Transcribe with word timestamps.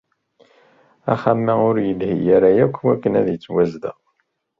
Axxam-a 1.13 1.53
ur 1.67 1.77
yelhi 1.85 2.21
ara 2.35 2.49
akk 2.65 2.77
akken 2.93 3.13
ad 3.19 3.27
yettwazdeɣ. 3.29 3.97